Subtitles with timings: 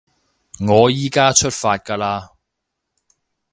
[0.67, 2.31] 我依加出發㗎喇